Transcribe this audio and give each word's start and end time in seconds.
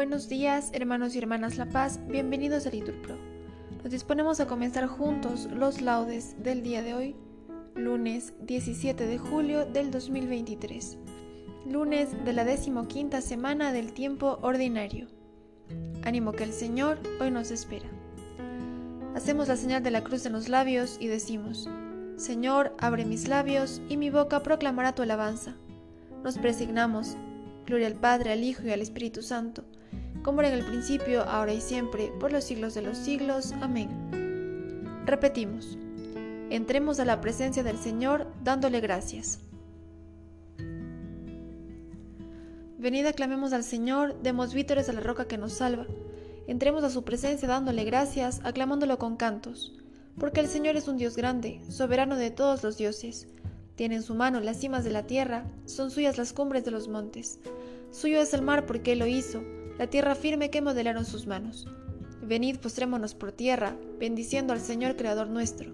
Buenos 0.00 0.30
días, 0.30 0.70
hermanos 0.72 1.14
y 1.14 1.18
hermanas 1.18 1.58
La 1.58 1.66
Paz, 1.66 2.00
bienvenidos 2.08 2.66
a 2.66 2.70
Liturpro. 2.70 3.18
Nos 3.82 3.92
disponemos 3.92 4.40
a 4.40 4.46
comenzar 4.46 4.86
juntos 4.86 5.46
los 5.52 5.82
laudes 5.82 6.42
del 6.42 6.62
día 6.62 6.80
de 6.80 6.94
hoy, 6.94 7.16
lunes 7.74 8.32
17 8.40 9.06
de 9.06 9.18
julio 9.18 9.66
del 9.66 9.90
2023, 9.90 10.96
lunes 11.66 12.24
de 12.24 12.32
la 12.32 12.44
decimoquinta 12.44 13.20
semana 13.20 13.72
del 13.72 13.92
tiempo 13.92 14.38
ordinario. 14.40 15.06
Ánimo 16.02 16.32
que 16.32 16.44
el 16.44 16.54
Señor 16.54 16.98
hoy 17.20 17.30
nos 17.30 17.50
espera. 17.50 17.90
Hacemos 19.14 19.48
la 19.48 19.56
señal 19.56 19.82
de 19.82 19.90
la 19.90 20.02
cruz 20.02 20.24
en 20.24 20.32
los 20.32 20.48
labios 20.48 20.96
y 20.98 21.08
decimos, 21.08 21.68
Señor, 22.16 22.74
abre 22.78 23.04
mis 23.04 23.28
labios 23.28 23.82
y 23.90 23.98
mi 23.98 24.08
boca 24.08 24.42
proclamará 24.42 24.94
tu 24.94 25.02
alabanza. 25.02 25.56
Nos 26.24 26.38
presignamos, 26.38 27.18
gloria 27.66 27.86
al 27.86 27.96
Padre, 27.96 28.32
al 28.32 28.44
Hijo 28.44 28.62
y 28.62 28.70
al 28.70 28.80
Espíritu 28.80 29.20
Santo, 29.20 29.62
como 30.22 30.40
era 30.40 30.48
en 30.48 30.58
el 30.58 30.64
principio, 30.64 31.22
ahora 31.24 31.52
y 31.52 31.60
siempre, 31.60 32.12
por 32.20 32.32
los 32.32 32.44
siglos 32.44 32.74
de 32.74 32.82
los 32.82 32.98
siglos. 32.98 33.52
Amén. 33.60 33.88
Repetimos, 35.06 35.78
entremos 36.50 37.00
a 37.00 37.04
la 37.04 37.20
presencia 37.20 37.62
del 37.62 37.78
Señor 37.78 38.26
dándole 38.44 38.80
gracias. 38.80 39.40
Venid 42.78 43.04
aclamemos 43.06 43.52
al 43.52 43.64
Señor, 43.64 44.20
demos 44.22 44.54
vítores 44.54 44.88
a 44.88 44.92
la 44.92 45.00
roca 45.00 45.26
que 45.26 45.36
nos 45.36 45.52
salva. 45.52 45.86
Entremos 46.46 46.82
a 46.82 46.90
su 46.90 47.04
presencia 47.04 47.46
dándole 47.46 47.84
gracias, 47.84 48.40
aclamándolo 48.42 48.98
con 48.98 49.16
cantos, 49.16 49.78
porque 50.18 50.40
el 50.40 50.48
Señor 50.48 50.76
es 50.76 50.88
un 50.88 50.96
Dios 50.96 51.16
grande, 51.16 51.60
soberano 51.68 52.16
de 52.16 52.30
todos 52.30 52.62
los 52.62 52.78
dioses. 52.78 53.28
Tiene 53.76 53.96
en 53.96 54.02
su 54.02 54.14
mano 54.14 54.40
las 54.40 54.58
cimas 54.58 54.84
de 54.84 54.90
la 54.90 55.06
tierra, 55.06 55.44
son 55.66 55.90
suyas 55.90 56.18
las 56.18 56.32
cumbres 56.32 56.64
de 56.64 56.70
los 56.70 56.88
montes. 56.88 57.38
Suyo 57.90 58.20
es 58.20 58.32
el 58.34 58.42
mar 58.42 58.66
porque 58.66 58.92
Él 58.92 59.00
lo 59.00 59.06
hizo, 59.06 59.42
la 59.80 59.86
tierra 59.86 60.14
firme 60.14 60.50
que 60.50 60.60
modelaron 60.60 61.06
sus 61.06 61.26
manos. 61.26 61.66
Venid, 62.20 62.58
postrémonos 62.58 63.14
por 63.14 63.32
tierra, 63.32 63.78
bendiciendo 63.98 64.52
al 64.52 64.60
Señor 64.60 64.94
Creador 64.94 65.28
nuestro, 65.28 65.72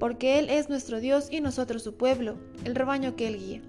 porque 0.00 0.40
Él 0.40 0.50
es 0.50 0.68
nuestro 0.68 0.98
Dios 0.98 1.28
y 1.30 1.40
nosotros 1.40 1.84
su 1.84 1.94
pueblo, 1.94 2.36
el 2.64 2.74
rebaño 2.74 3.14
que 3.14 3.28
Él 3.28 3.38
guía. 3.38 3.62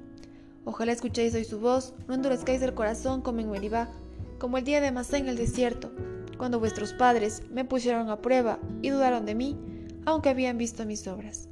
Ojalá 0.66 0.92
escuchéis 0.92 1.36
hoy 1.36 1.46
su 1.46 1.60
voz, 1.60 1.94
no 2.08 2.16
endurezcáis 2.16 2.64
el 2.64 2.74
corazón 2.74 3.22
como 3.22 3.42
en 3.42 3.52
Meribá, 3.52 3.92
como 4.40 4.58
el 4.58 4.64
día 4.64 4.82
de 4.82 4.92
Masá 4.92 5.20
en 5.20 5.30
el 5.30 5.38
desierto, 5.38 5.92
cuando 6.40 6.58
vuestros 6.60 6.94
padres 6.94 7.44
me 7.52 7.64
pusieron 7.64 8.10
a 8.10 8.24
prueba 8.24 8.58
y 8.82 8.90
dudaron 8.90 9.28
de 9.28 9.36
mí, 9.36 9.56
aunque 10.04 10.30
habían 10.30 10.58
visto 10.58 10.84
mis 10.88 11.06
obras. 11.08 11.48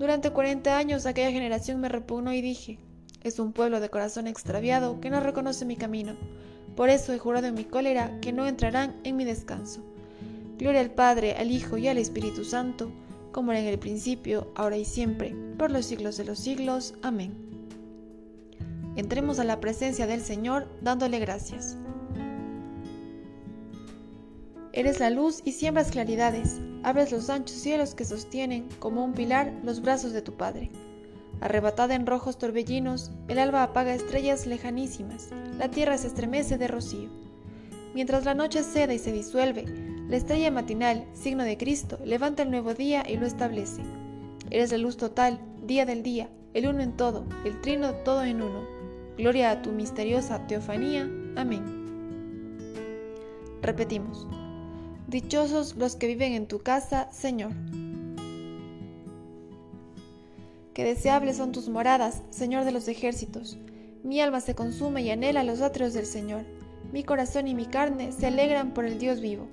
Durante 0.00 0.30
cuarenta 0.30 0.76
años 0.76 1.06
aquella 1.06 1.30
generación 1.30 1.80
me 1.80 1.88
repugnó 1.88 2.32
y 2.32 2.40
dije, 2.40 2.80
es 3.22 3.38
un 3.38 3.52
pueblo 3.52 3.78
de 3.78 3.90
corazón 3.90 4.26
extraviado 4.26 5.00
que 5.00 5.08
no 5.08 5.20
reconoce 5.20 5.64
mi 5.64 5.76
camino. 5.76 6.16
Por 6.76 6.88
eso 6.88 7.12
he 7.12 7.18
jurado 7.18 7.46
en 7.46 7.54
mi 7.54 7.64
cólera 7.64 8.18
que 8.20 8.32
no 8.32 8.46
entrarán 8.46 8.96
en 9.04 9.16
mi 9.16 9.24
descanso. 9.24 9.82
Gloria 10.58 10.80
al 10.80 10.90
Padre, 10.90 11.34
al 11.34 11.50
Hijo 11.50 11.78
y 11.78 11.88
al 11.88 11.98
Espíritu 11.98 12.44
Santo, 12.44 12.90
como 13.32 13.52
era 13.52 13.60
en 13.60 13.66
el 13.66 13.78
principio, 13.78 14.52
ahora 14.54 14.76
y 14.76 14.84
siempre, 14.84 15.34
por 15.58 15.70
los 15.70 15.86
siglos 15.86 16.16
de 16.16 16.24
los 16.24 16.38
siglos. 16.38 16.94
Amén. 17.02 17.34
Entremos 18.96 19.40
a 19.40 19.44
la 19.44 19.60
presencia 19.60 20.06
del 20.06 20.20
Señor 20.20 20.68
dándole 20.80 21.18
gracias. 21.18 21.76
Eres 24.72 24.98
la 24.98 25.10
luz 25.10 25.40
y 25.44 25.52
siembras 25.52 25.90
claridades, 25.90 26.60
abres 26.82 27.12
los 27.12 27.30
anchos 27.30 27.56
cielos 27.56 27.94
que 27.94 28.04
sostienen, 28.04 28.68
como 28.80 29.04
un 29.04 29.12
pilar, 29.12 29.52
los 29.62 29.80
brazos 29.80 30.12
de 30.12 30.22
tu 30.22 30.36
Padre. 30.36 30.70
Arrebatada 31.44 31.94
en 31.94 32.06
rojos 32.06 32.38
torbellinos, 32.38 33.10
el 33.28 33.38
alba 33.38 33.62
apaga 33.62 33.94
estrellas 33.94 34.46
lejanísimas, 34.46 35.28
la 35.58 35.70
tierra 35.70 35.98
se 35.98 36.06
estremece 36.06 36.56
de 36.56 36.68
rocío. 36.68 37.10
Mientras 37.94 38.24
la 38.24 38.32
noche 38.32 38.62
ceda 38.62 38.94
y 38.94 38.98
se 38.98 39.12
disuelve, 39.12 39.66
la 40.08 40.16
estrella 40.16 40.50
matinal, 40.50 41.04
signo 41.12 41.44
de 41.44 41.58
Cristo, 41.58 41.98
levanta 42.02 42.44
el 42.44 42.50
nuevo 42.50 42.72
día 42.72 43.04
y 43.06 43.18
lo 43.18 43.26
establece. 43.26 43.82
Eres 44.48 44.72
la 44.72 44.78
luz 44.78 44.96
total, 44.96 45.38
día 45.66 45.84
del 45.84 46.02
día, 46.02 46.30
el 46.54 46.66
uno 46.66 46.80
en 46.80 46.96
todo, 46.96 47.26
el 47.44 47.60
trino 47.60 47.92
todo 47.92 48.24
en 48.24 48.40
uno. 48.40 48.66
Gloria 49.18 49.50
a 49.50 49.60
tu 49.60 49.70
misteriosa 49.70 50.46
teofanía. 50.46 51.02
Amén. 51.36 51.62
Repetimos. 53.60 54.26
Dichosos 55.08 55.76
los 55.76 55.94
que 55.94 56.06
viven 56.06 56.32
en 56.32 56.46
tu 56.46 56.60
casa, 56.60 57.12
Señor. 57.12 57.52
Qué 60.74 60.82
deseables 60.82 61.36
son 61.36 61.52
tus 61.52 61.68
moradas, 61.68 62.22
Señor 62.30 62.64
de 62.64 62.72
los 62.72 62.88
ejércitos. 62.88 63.56
Mi 64.02 64.20
alma 64.20 64.40
se 64.40 64.56
consume 64.56 65.02
y 65.02 65.10
anhela 65.10 65.44
los 65.44 65.60
atrios 65.60 65.94
del 65.94 66.04
Señor. 66.04 66.44
Mi 66.92 67.04
corazón 67.04 67.46
y 67.46 67.54
mi 67.54 67.66
carne 67.66 68.10
se 68.10 68.26
alegran 68.26 68.74
por 68.74 68.84
el 68.84 68.98
Dios 68.98 69.20
vivo. 69.20 69.46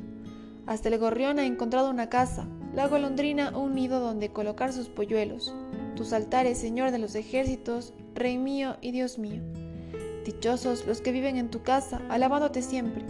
Hasta 0.65 0.89
el 0.89 0.97
gorrión 0.97 1.37
ha 1.37 1.45
encontrado 1.45 1.91
una 1.91 2.09
casa, 2.09 2.47
la 2.73 2.87
golondrina 2.87 3.55
un 3.55 3.75
nido 3.75 3.99
donde 3.99 4.29
colocar 4.29 4.73
sus 4.73 4.89
polluelos. 4.89 5.53
Tus 5.95 6.11
altares, 6.11 6.57
Señor 6.57 6.89
de 6.89 6.97
los 6.97 7.13
ejércitos, 7.13 7.93
Rey 8.15 8.39
mío 8.39 8.77
y 8.81 8.89
Dios 8.89 9.19
mío. 9.19 9.43
Dichosos 10.25 10.87
los 10.87 11.01
que 11.01 11.11
viven 11.11 11.37
en 11.37 11.51
tu 11.51 11.61
casa, 11.61 12.01
alabándote 12.09 12.63
siempre. 12.63 13.05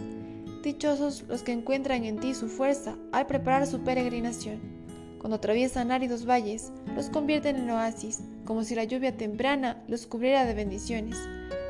Dichosos 0.62 1.24
los 1.28 1.42
que 1.42 1.52
encuentran 1.52 2.04
en 2.04 2.18
ti 2.18 2.34
su 2.34 2.48
fuerza 2.48 2.94
al 3.10 3.26
preparar 3.26 3.66
su 3.66 3.80
peregrinación. 3.80 4.81
Cuando 5.22 5.36
atraviesan 5.36 5.90
áridos 5.90 6.28
valles, 6.28 6.70
los 6.94 7.08
convierten 7.08 7.56
en 7.56 7.70
oasis, 7.70 8.20
como 8.44 8.62
si 8.62 8.74
la 8.74 8.84
lluvia 8.84 9.16
temprana 9.16 9.82
los 9.88 10.06
cubriera 10.06 10.44
de 10.44 10.52
bendiciones. 10.52 11.16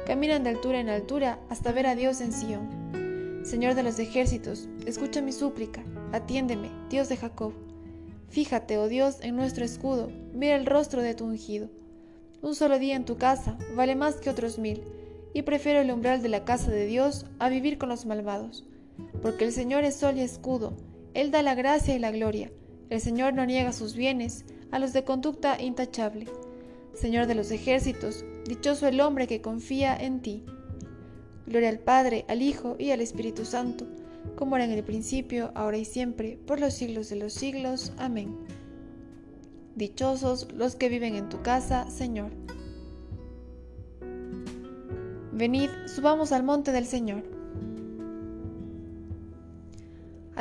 Caminan 0.07 0.43
de 0.43 0.51
altura 0.51 0.81
en 0.81 0.89
altura 0.89 1.39
hasta 1.51 1.71
ver 1.71 1.87
a 1.87 1.95
Dios 1.95 2.21
en 2.21 2.33
Sion. 2.33 3.45
Señor 3.45 3.77
de 3.77 3.85
los 3.85 4.01
ejércitos, 4.01 4.69
escucha 4.87 5.23
mi 5.23 5.31
súplica, 5.31 5.85
atiéndeme, 6.11 6.71
Dios 6.91 7.09
de 7.09 7.17
Jacob. 7.19 7.53
Fíjate, 8.29 8.79
oh 8.79 8.89
Dios, 8.89 9.19
en 9.21 9.37
nuestro 9.37 9.65
escudo, 9.65 10.11
mira 10.35 10.57
el 10.57 10.67
rostro 10.67 11.01
de 11.01 11.15
tu 11.15 11.27
ungido. 11.27 11.69
Un 12.41 12.57
solo 12.57 12.81
día 12.81 12.97
en 12.97 13.05
tu 13.05 13.19
casa 13.19 13.57
vale 13.77 13.95
más 13.95 14.17
que 14.17 14.31
otros 14.31 14.59
mil, 14.59 14.83
y 15.33 15.43
prefiero 15.43 15.81
el 15.81 15.93
umbral 15.93 16.23
de 16.23 16.29
la 16.29 16.45
casa 16.45 16.73
de 16.73 16.87
Dios 16.87 17.27
a 17.39 17.49
vivir 17.49 17.79
con 17.79 17.89
los 17.89 18.05
malvados 18.05 18.65
porque 19.21 19.45
el 19.45 19.53
Señor 19.53 19.85
es 19.85 19.97
sol 19.97 20.17
y 20.19 20.21
escudo, 20.21 20.75
Él 21.15 21.31
da 21.31 21.43
la 21.43 21.55
gracia 21.55 21.95
y 21.95 21.99
la 21.99 22.11
gloria, 22.11 22.51
el 22.93 23.01
Señor 23.01 23.33
no 23.33 23.47
niega 23.47 23.73
sus 23.73 23.95
bienes 23.95 24.45
a 24.71 24.79
los 24.79 24.93
de 24.93 25.03
conducta 25.03 25.61
intachable. 25.61 26.27
Señor 26.93 27.27
de 27.27 27.35
los 27.35 27.51
ejércitos, 27.51 28.23
dichoso 28.47 28.87
el 28.87 29.01
hombre 29.01 29.27
que 29.27 29.41
confía 29.41 29.97
en 29.97 30.21
ti. 30.21 30.45
Gloria 31.47 31.71
al 31.71 31.79
Padre, 31.79 32.27
al 32.29 32.43
Hijo 32.43 32.77
y 32.79 32.91
al 32.91 33.01
Espíritu 33.01 33.47
Santo, 33.47 33.87
como 34.37 34.57
era 34.57 34.67
en 34.67 34.73
el 34.73 34.85
principio, 34.85 35.53
ahora 35.55 35.79
y 35.79 35.87
siempre, 35.87 36.39
por 36.47 36.61
los 36.61 36.75
siglos 36.75 37.09
de 37.09 37.17
los 37.17 37.33
siglos. 37.33 37.93
Amén. 37.97 38.37
Dichosos 39.75 40.53
los 40.53 40.77
que 40.77 40.91
viven 40.91 41.15
en 41.15 41.31
tu 41.31 41.41
casa, 41.41 41.91
Señor. 41.91 42.31
Venid, 45.33 45.71
subamos 45.87 46.31
al 46.31 46.43
monte 46.43 46.73
del 46.73 46.85
Señor. 46.85 47.23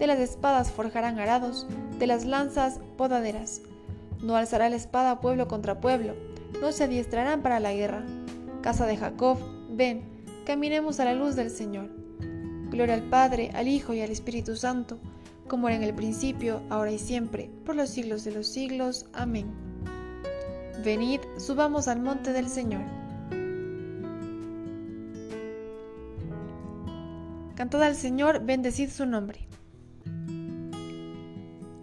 de 0.00 0.06
las 0.06 0.18
espadas 0.18 0.72
forjarán 0.72 1.18
arados, 1.18 1.66
de 1.98 2.06
las 2.06 2.24
lanzas 2.24 2.80
podaderas. 2.96 3.60
No 4.22 4.34
alzará 4.34 4.70
la 4.70 4.76
espada 4.76 5.20
pueblo 5.20 5.46
contra 5.46 5.80
pueblo, 5.80 6.14
no 6.60 6.72
se 6.72 6.84
adiestrarán 6.84 7.42
para 7.42 7.60
la 7.60 7.74
guerra. 7.74 8.02
Casa 8.62 8.86
de 8.86 8.96
Jacob, 8.96 9.38
ven, 9.70 10.02
caminemos 10.46 11.00
a 11.00 11.04
la 11.04 11.14
luz 11.14 11.36
del 11.36 11.50
Señor. 11.50 11.90
Gloria 12.70 12.94
al 12.94 13.02
Padre, 13.02 13.50
al 13.52 13.68
Hijo 13.68 13.92
y 13.92 14.00
al 14.00 14.10
Espíritu 14.10 14.56
Santo, 14.56 14.98
como 15.46 15.68
era 15.68 15.76
en 15.76 15.82
el 15.82 15.94
principio, 15.94 16.62
ahora 16.70 16.92
y 16.92 16.98
siempre, 16.98 17.50
por 17.66 17.76
los 17.76 17.90
siglos 17.90 18.24
de 18.24 18.32
los 18.32 18.46
siglos. 18.46 19.04
Amén. 19.12 19.48
Venid, 20.82 21.20
subamos 21.36 21.88
al 21.88 22.00
monte 22.00 22.32
del 22.32 22.48
Señor. 22.48 22.82
Cantad 27.54 27.82
al 27.82 27.96
Señor, 27.96 28.42
bendecid 28.42 28.88
su 28.88 29.04
nombre. 29.04 29.49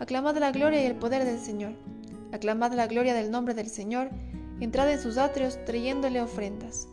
aclamad 0.00 0.36
la 0.38 0.50
gloria 0.50 0.82
y 0.82 0.86
el 0.86 0.96
poder 0.96 1.24
del 1.24 1.38
Señor, 1.38 1.74
aclamad 2.32 2.72
la 2.72 2.86
gloria 2.86 3.14
del 3.14 3.30
nombre 3.30 3.54
del 3.54 3.68
Señor, 3.68 4.10
entrad 4.58 4.90
en 4.90 4.98
sus 4.98 5.18
atrios 5.18 5.62
trayéndole 5.66 6.22
ofrendas. 6.22 6.88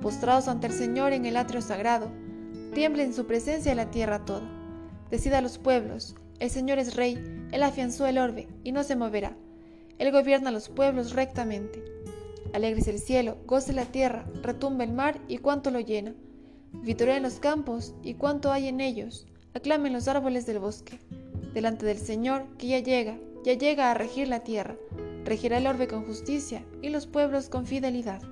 Postrados 0.00 0.46
ante 0.46 0.68
el 0.68 0.72
Señor 0.72 1.12
en 1.12 1.26
el 1.26 1.36
atrio 1.36 1.60
sagrado, 1.60 2.08
tiemble 2.72 3.02
en 3.02 3.12
su 3.12 3.26
presencia 3.26 3.74
la 3.74 3.90
tierra 3.90 4.24
toda. 4.24 4.48
Decida 5.10 5.38
a 5.38 5.42
los 5.42 5.58
pueblos, 5.58 6.14
el 6.38 6.50
Señor 6.50 6.78
es 6.78 6.94
rey, 6.94 7.18
Él 7.50 7.62
afianzó 7.64 8.06
el 8.06 8.18
orbe 8.18 8.46
y 8.62 8.70
no 8.70 8.84
se 8.84 8.94
moverá. 8.94 9.36
Él 9.98 10.12
gobierna 10.12 10.50
a 10.50 10.52
los 10.52 10.68
pueblos 10.68 11.14
rectamente. 11.14 11.82
Alegres 12.52 12.86
el 12.86 13.00
cielo, 13.00 13.38
goce 13.46 13.72
la 13.72 13.84
tierra, 13.84 14.26
retumba 14.42 14.84
el 14.84 14.92
mar 14.92 15.20
y 15.26 15.38
cuánto 15.38 15.72
lo 15.72 15.80
llena. 15.80 16.14
en 16.86 17.22
los 17.22 17.40
campos 17.40 17.94
y 18.04 18.14
cuánto 18.14 18.52
hay 18.52 18.68
en 18.68 18.80
ellos. 18.80 19.26
Aclamen 19.54 19.92
los 19.92 20.06
árboles 20.06 20.46
del 20.46 20.60
bosque. 20.60 21.00
Delante 21.58 21.86
del 21.86 21.98
Señor, 21.98 22.46
que 22.56 22.68
ya 22.68 22.78
llega, 22.78 23.18
ya 23.42 23.54
llega 23.54 23.90
a 23.90 23.94
regir 23.94 24.28
la 24.28 24.44
tierra. 24.44 24.76
Regirá 25.24 25.58
el 25.58 25.66
orbe 25.66 25.88
con 25.88 26.04
justicia 26.04 26.64
y 26.82 26.88
los 26.88 27.08
pueblos 27.08 27.48
con 27.48 27.66
fidelidad. 27.66 28.22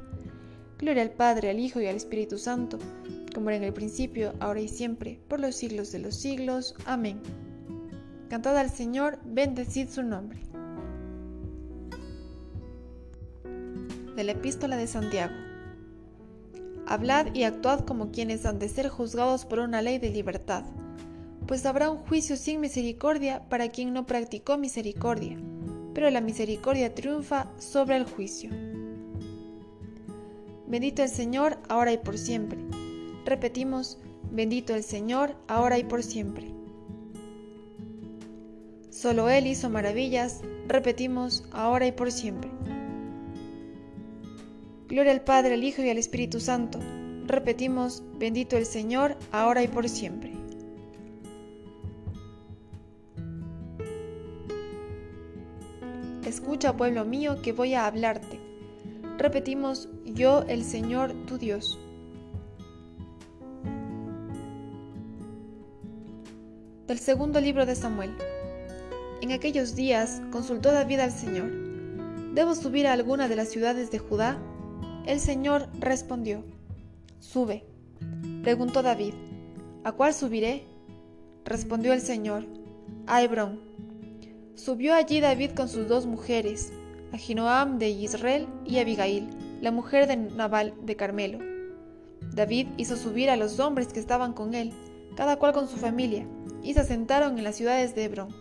Gloria 0.78 1.02
al 1.02 1.10
Padre, 1.10 1.50
al 1.50 1.58
Hijo 1.58 1.80
y 1.80 1.88
al 1.88 1.96
Espíritu 1.96 2.38
Santo, 2.38 2.78
como 3.34 3.50
era 3.50 3.56
en 3.56 3.64
el 3.64 3.72
principio, 3.72 4.32
ahora 4.38 4.60
y 4.60 4.68
siempre, 4.68 5.18
por 5.26 5.40
los 5.40 5.56
siglos 5.56 5.90
de 5.90 5.98
los 5.98 6.14
siglos. 6.14 6.76
Amén. 6.84 7.20
Cantad 8.30 8.56
al 8.56 8.70
Señor, 8.70 9.18
bendecid 9.24 9.88
su 9.88 10.04
nombre. 10.04 10.38
de 14.14 14.22
la 14.22 14.32
epístola 14.32 14.76
de 14.76 14.86
Santiago. 14.86 15.34
Hablad 16.86 17.34
y 17.34 17.42
actuad 17.42 17.80
como 17.80 18.12
quienes 18.12 18.46
han 18.46 18.60
de 18.60 18.68
ser 18.68 18.88
juzgados 18.88 19.44
por 19.46 19.58
una 19.58 19.82
ley 19.82 19.98
de 19.98 20.10
libertad, 20.10 20.62
pues 21.46 21.64
habrá 21.64 21.90
un 21.90 21.98
juicio 21.98 22.36
sin 22.36 22.60
misericordia 22.60 23.48
para 23.48 23.68
quien 23.68 23.92
no 23.92 24.06
practicó 24.06 24.58
misericordia, 24.58 25.38
pero 25.94 26.10
la 26.10 26.20
misericordia 26.20 26.94
triunfa 26.94 27.50
sobre 27.58 27.96
el 27.96 28.04
juicio. 28.04 28.50
Bendito 30.66 31.02
el 31.02 31.08
Señor, 31.08 31.58
ahora 31.68 31.92
y 31.92 31.98
por 31.98 32.18
siempre. 32.18 32.58
Repetimos, 33.24 33.98
bendito 34.32 34.74
el 34.74 34.82
Señor, 34.82 35.36
ahora 35.46 35.78
y 35.78 35.84
por 35.84 36.02
siempre. 36.02 36.52
Solo 38.90 39.28
Él 39.28 39.46
hizo 39.46 39.70
maravillas, 39.70 40.40
repetimos, 40.66 41.44
ahora 41.52 41.86
y 41.86 41.92
por 41.92 42.10
siempre. 42.10 42.50
Gloria 44.88 45.12
al 45.12 45.22
Padre, 45.22 45.54
al 45.54 45.62
Hijo 45.64 45.82
y 45.82 45.90
al 45.90 45.98
Espíritu 45.98 46.40
Santo. 46.40 46.80
Repetimos, 47.26 48.02
bendito 48.18 48.56
el 48.56 48.66
Señor, 48.66 49.16
ahora 49.32 49.62
y 49.62 49.68
por 49.68 49.88
siempre. 49.88 50.35
Escucha, 56.26 56.76
pueblo 56.76 57.04
mío, 57.04 57.40
que 57.40 57.52
voy 57.52 57.74
a 57.74 57.86
hablarte. 57.86 58.40
Repetimos, 59.16 59.88
yo 60.04 60.42
el 60.48 60.64
Señor 60.64 61.12
tu 61.26 61.38
Dios. 61.38 61.78
Del 66.88 66.98
segundo 66.98 67.40
libro 67.40 67.64
de 67.64 67.76
Samuel. 67.76 68.10
En 69.22 69.30
aquellos 69.30 69.76
días 69.76 70.20
consultó 70.32 70.72
David 70.72 70.98
al 70.98 71.12
Señor. 71.12 71.48
¿Debo 72.34 72.56
subir 72.56 72.88
a 72.88 72.92
alguna 72.92 73.28
de 73.28 73.36
las 73.36 73.48
ciudades 73.48 73.92
de 73.92 74.00
Judá? 74.00 74.36
El 75.06 75.20
Señor 75.20 75.68
respondió, 75.78 76.42
Sube. 77.20 77.64
Preguntó 78.42 78.82
David, 78.82 79.14
¿a 79.84 79.92
cuál 79.92 80.12
subiré? 80.12 80.64
Respondió 81.44 81.92
el 81.92 82.00
Señor, 82.00 82.46
a 83.06 83.22
Hebrón. 83.22 83.60
Subió 84.56 84.94
allí 84.94 85.20
David 85.20 85.52
con 85.52 85.68
sus 85.68 85.86
dos 85.86 86.06
mujeres, 86.06 86.72
Ahinoam 87.12 87.78
de 87.78 87.90
Israel 87.90 88.48
y 88.64 88.78
Abigail, 88.78 89.28
la 89.60 89.70
mujer 89.70 90.08
de 90.08 90.16
Nabal 90.16 90.74
de 90.82 90.96
Carmelo. 90.96 91.38
David 92.34 92.66
hizo 92.76 92.96
subir 92.96 93.30
a 93.30 93.36
los 93.36 93.60
hombres 93.60 93.92
que 93.92 94.00
estaban 94.00 94.32
con 94.32 94.54
él, 94.54 94.72
cada 95.14 95.36
cual 95.36 95.52
con 95.52 95.68
su 95.68 95.76
familia, 95.76 96.26
y 96.62 96.74
se 96.74 96.80
asentaron 96.80 97.38
en 97.38 97.44
las 97.44 97.54
ciudades 97.56 97.94
de 97.94 98.04
Hebrón. 98.04 98.34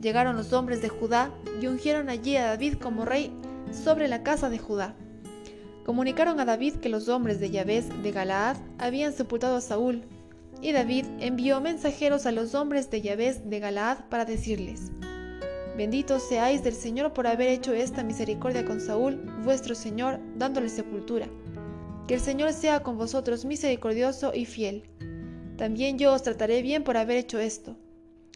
Llegaron 0.00 0.36
los 0.36 0.52
hombres 0.54 0.80
de 0.80 0.88
Judá 0.88 1.30
y 1.60 1.66
ungieron 1.66 2.08
allí 2.08 2.36
a 2.36 2.46
David 2.46 2.74
como 2.74 3.04
rey 3.04 3.30
sobre 3.70 4.08
la 4.08 4.22
casa 4.22 4.48
de 4.48 4.58
Judá 4.58 4.96
comunicaron 5.84 6.40
a 6.40 6.44
David 6.44 6.76
que 6.76 6.88
los 6.88 7.08
hombres 7.08 7.40
de 7.40 7.50
Yahvé 7.50 7.82
de 7.82 8.10
Galaad 8.10 8.56
habían 8.78 9.12
sepultado 9.12 9.56
a 9.56 9.60
Saúl, 9.60 10.02
y 10.62 10.72
David 10.72 11.04
envió 11.20 11.60
mensajeros 11.60 12.26
a 12.26 12.32
los 12.32 12.54
hombres 12.54 12.90
de 12.90 13.02
Yahvé 13.02 13.34
de 13.44 13.60
Galaad 13.60 13.98
para 14.08 14.24
decirles, 14.24 14.90
Benditos 15.76 16.22
seáis 16.22 16.62
del 16.62 16.74
Señor 16.74 17.12
por 17.12 17.26
haber 17.26 17.48
hecho 17.48 17.72
esta 17.72 18.04
misericordia 18.04 18.64
con 18.64 18.80
Saúl, 18.80 19.16
vuestro 19.42 19.74
Señor, 19.74 20.20
dándole 20.36 20.68
sepultura. 20.68 21.26
Que 22.06 22.14
el 22.14 22.20
Señor 22.20 22.52
sea 22.52 22.82
con 22.82 22.96
vosotros 22.96 23.44
misericordioso 23.44 24.32
y 24.34 24.44
fiel. 24.44 24.88
También 25.56 25.98
yo 25.98 26.12
os 26.12 26.22
trataré 26.22 26.62
bien 26.62 26.84
por 26.84 26.96
haber 26.96 27.16
hecho 27.16 27.38
esto. 27.38 27.76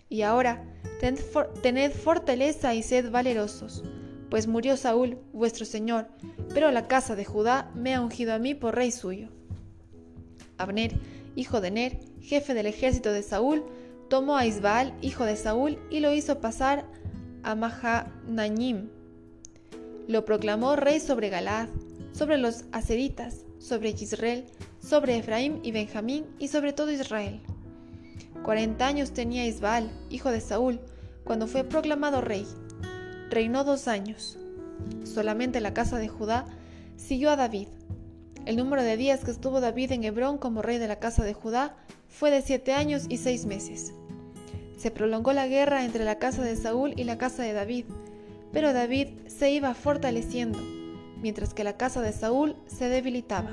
Y 0.09 0.23
ahora, 0.23 0.65
tened 1.01 1.93
fortaleza 1.93 2.75
y 2.75 2.83
sed 2.83 3.11
valerosos 3.11 3.85
pues 4.31 4.47
murió 4.47 4.77
Saúl, 4.77 5.19
vuestro 5.33 5.65
señor, 5.65 6.09
pero 6.53 6.71
la 6.71 6.87
casa 6.87 7.17
de 7.17 7.25
Judá 7.25 7.71
me 7.75 7.95
ha 7.95 8.01
ungido 8.01 8.35
a 8.35 8.39
mí 8.39 8.55
por 8.55 8.75
rey 8.75 8.91
suyo. 8.91 9.29
Abner, 10.59 10.99
hijo 11.35 11.61
de 11.61 11.71
Ner, 11.71 12.01
jefe 12.21 12.55
del 12.55 12.67
ejército 12.67 13.13
de 13.13 13.23
Saúl, 13.23 13.65
tomó 14.09 14.37
a 14.37 14.47
Isbaal, 14.47 14.95
hijo 15.01 15.25
de 15.25 15.37
Saúl, 15.37 15.79
y 15.91 16.01
lo 16.01 16.13
hizo 16.13 16.41
pasar 16.41 16.85
a 17.43 17.55
Mahanaim. 17.55 18.89
Lo 20.07 20.25
proclamó 20.25 20.77
rey 20.77 21.01
sobre 21.01 21.29
Galaad, 21.29 21.69
sobre 22.13 22.39
los 22.39 22.65
aseritas, 22.73 23.45
sobre 23.59 23.91
Israel, 23.91 24.47
sobre 24.81 25.19
Efraín 25.19 25.61
y 25.63 25.73
Benjamín 25.73 26.27
y 26.39 26.49
sobre 26.49 26.73
todo 26.73 26.91
Israel. 26.91 27.41
Cuarenta 28.43 28.87
años 28.87 29.13
tenía 29.13 29.47
Isbaal, 29.47 29.91
hijo 30.11 30.31
de 30.31 30.41
Saúl, 30.41 30.81
cuando 31.25 31.47
fue 31.47 31.65
proclamado 31.65 32.21
rey 32.21 32.47
Reinó 33.31 33.63
dos 33.63 33.89
años. 33.89 34.39
Solamente 35.05 35.61
la 35.61 35.75
casa 35.75 35.99
de 35.99 36.09
Judá 36.09 36.47
siguió 36.97 37.31
a 37.31 37.37
David. 37.37 37.69
El 38.47 38.57
número 38.57 38.83
de 38.83 38.97
días 38.97 39.23
que 39.23 39.31
estuvo 39.31 39.61
David 39.61 39.93
en 39.93 40.05
Hebrón 40.05 40.39
como 40.39 40.63
rey 40.63 40.79
de 40.79 40.89
la 40.89 40.99
casa 40.99 41.25
de 41.25 41.35
Judá 41.35 41.77
fue 42.09 42.31
de 42.31 42.41
siete 42.41 42.73
años 42.73 43.05
y 43.11 43.19
seis 43.19 43.45
meses. 43.45 43.93
Se 44.79 44.93
prolongó 44.93 45.33
la 45.33 45.49
guerra 45.49 45.85
entre 45.85 46.05
la 46.05 46.21
casa 46.21 46.43
de 46.43 46.55
Saúl 46.55 46.95
y 46.97 47.03
la 47.03 47.19
casa 47.19 47.43
de 47.43 47.53
David, 47.53 47.85
pero 48.53 48.73
David 48.73 49.09
se 49.27 49.51
iba 49.51 49.75
fortaleciendo, 49.75 50.61
mientras 51.21 51.53
que 51.53 51.65
la 51.65 51.77
casa 51.77 52.01
de 52.01 52.13
Saúl 52.13 52.55
se 52.67 52.89
debilitaba. 52.89 53.51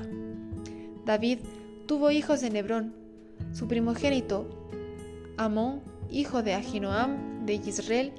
David 1.04 1.40
tuvo 1.86 2.12
hijos 2.12 2.44
en 2.44 2.54
Hebrón. 2.54 2.94
Su 3.52 3.66
primogénito, 3.66 4.70
Amón, 5.36 5.82
hijo 6.10 6.44
de 6.44 6.54
Ahinoam 6.54 7.44
de 7.44 7.54
Israel, 7.54 8.12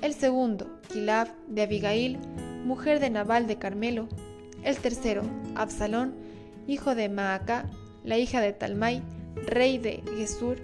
el 0.00 0.14
segundo, 0.14 0.80
Kilab 0.88 1.28
de 1.48 1.62
Abigail, 1.62 2.18
mujer 2.64 3.00
de 3.00 3.10
Nabal 3.10 3.48
de 3.48 3.56
Carmelo, 3.56 4.08
el 4.62 4.78
tercero, 4.78 5.22
Absalón, 5.56 6.14
hijo 6.68 6.94
de 6.94 7.08
Maaca, 7.08 7.68
la 8.04 8.16
hija 8.16 8.40
de 8.40 8.52
Talmai, 8.52 9.02
rey 9.46 9.76
de 9.78 10.04
Gesur, 10.16 10.58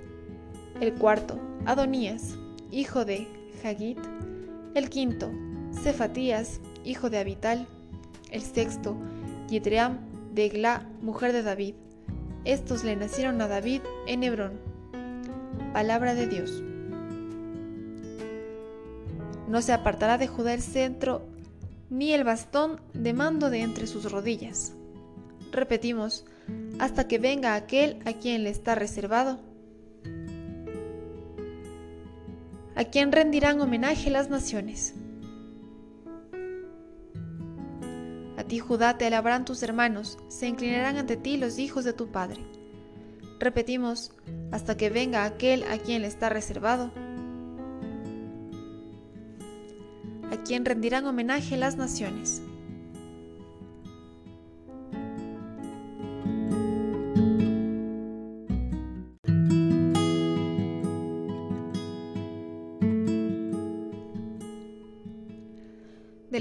el 0.80 0.94
cuarto, 0.94 1.49
Adonías, 1.70 2.34
hijo 2.72 3.04
de 3.04 3.28
Hagit, 3.62 4.00
el 4.74 4.90
quinto, 4.90 5.30
Cefatías, 5.72 6.60
hijo 6.84 7.10
de 7.10 7.18
Abital, 7.18 7.68
el 8.32 8.42
sexto, 8.42 8.96
Yitream 9.48 10.00
de 10.34 10.46
Egla, 10.46 10.88
mujer 11.00 11.32
de 11.32 11.44
David. 11.44 11.76
Estos 12.44 12.82
le 12.82 12.96
nacieron 12.96 13.40
a 13.40 13.46
David 13.46 13.82
en 14.08 14.24
Hebrón. 14.24 14.58
Palabra 15.72 16.16
de 16.16 16.26
Dios. 16.26 16.60
No 19.46 19.62
se 19.62 19.72
apartará 19.72 20.18
de 20.18 20.26
Judá 20.26 20.54
el 20.54 20.62
centro, 20.62 21.22
ni 21.88 22.12
el 22.12 22.24
bastón 22.24 22.80
de 22.94 23.12
mando 23.12 23.48
de 23.48 23.60
entre 23.60 23.86
sus 23.86 24.10
rodillas. 24.10 24.72
Repetimos, 25.52 26.24
hasta 26.80 27.06
que 27.06 27.20
venga 27.20 27.54
aquel 27.54 28.00
a 28.06 28.14
quien 28.14 28.42
le 28.42 28.50
está 28.50 28.74
reservado. 28.74 29.49
A 32.80 32.84
quien 32.84 33.12
rendirán 33.12 33.60
homenaje 33.60 34.08
las 34.08 34.30
naciones. 34.30 34.94
A 38.38 38.44
ti, 38.44 38.58
Judá, 38.58 38.96
te 38.96 39.04
alabarán 39.04 39.44
tus 39.44 39.62
hermanos, 39.62 40.16
se 40.28 40.48
inclinarán 40.48 40.96
ante 40.96 41.18
ti 41.18 41.36
los 41.36 41.58
hijos 41.58 41.84
de 41.84 41.92
tu 41.92 42.10
padre. 42.10 42.40
Repetimos, 43.38 44.12
hasta 44.50 44.78
que 44.78 44.88
venga 44.88 45.26
aquel 45.26 45.64
a 45.64 45.76
quien 45.76 46.00
le 46.00 46.08
está 46.08 46.30
reservado, 46.30 46.90
a 50.32 50.42
quien 50.42 50.64
rendirán 50.64 51.04
homenaje 51.04 51.58
las 51.58 51.76
naciones. 51.76 52.40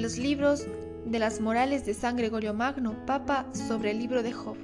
Los 0.10 0.18
libros 0.18 0.66
de 1.06 1.20
las 1.20 1.40
morales 1.40 1.86
de 1.86 1.94
San 1.94 2.18
Gregorio 2.18 2.52
Magno, 2.56 2.96
Papa, 3.06 3.46
sobre 3.54 3.92
el 3.92 4.00
libro 4.00 4.24
de 4.24 4.32
Job. 4.32 4.58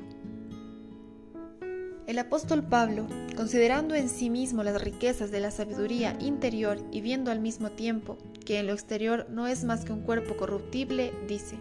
El 2.07 2.17
apóstol 2.17 2.63
Pablo, 2.63 3.05
considerando 3.37 3.93
en 3.93 4.09
sí 4.09 4.31
mismo 4.31 4.63
las 4.63 4.81
riquezas 4.81 5.29
de 5.29 5.39
la 5.39 5.51
sabiduría 5.51 6.17
interior 6.19 6.79
y 6.91 7.01
viendo 7.01 7.29
al 7.29 7.41
mismo 7.41 7.69
tiempo 7.69 8.17
que 8.43 8.57
en 8.57 8.65
lo 8.65 8.73
exterior 8.73 9.27
no 9.29 9.45
es 9.45 9.65
más 9.65 9.85
que 9.85 9.93
un 9.93 10.01
cuerpo 10.01 10.35
corruptible, 10.35 11.13
dice, 11.27 11.59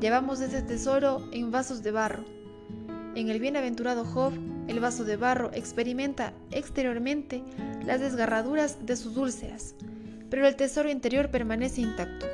Llevamos 0.00 0.40
ese 0.40 0.60
tesoro 0.60 1.22
en 1.30 1.52
vasos 1.52 1.84
de 1.84 1.92
barro. 1.92 2.24
En 3.14 3.28
el 3.28 3.38
bienaventurado 3.38 4.04
Job, 4.04 4.32
el 4.66 4.80
vaso 4.80 5.04
de 5.04 5.16
barro 5.16 5.52
experimenta 5.52 6.32
exteriormente 6.50 7.44
las 7.86 8.00
desgarraduras 8.00 8.84
de 8.84 8.96
sus 8.96 9.16
úlceras, 9.16 9.76
pero 10.30 10.48
el 10.48 10.56
tesoro 10.56 10.90
interior 10.90 11.30
permanece 11.30 11.82
intacto. 11.82 12.26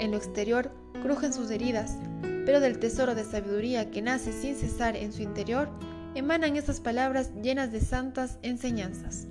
En 0.00 0.12
lo 0.12 0.16
exterior 0.16 0.70
crujen 1.02 1.34
sus 1.34 1.50
heridas, 1.50 1.98
pero 2.46 2.58
del 2.58 2.78
tesoro 2.78 3.14
de 3.14 3.22
sabiduría 3.22 3.90
que 3.90 4.00
nace 4.00 4.32
sin 4.32 4.56
cesar 4.56 4.96
en 4.96 5.12
su 5.12 5.20
interior, 5.20 5.68
emanan 6.14 6.56
estas 6.56 6.80
palabras 6.80 7.32
llenas 7.42 7.70
de 7.70 7.80
santas 7.80 8.38
enseñanzas. 8.40 9.28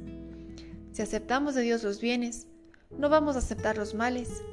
Si 0.92 1.02
aceptamos 1.02 1.56
de 1.56 1.64
Dios 1.64 1.84
los 1.84 2.00
bienes, 2.00 2.46
no 2.96 3.10
vamos 3.10 3.36
a 3.36 3.40
aceptar 3.40 3.78
los 3.78 3.96
males. 3.96 4.44